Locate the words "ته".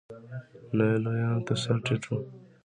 1.47-1.53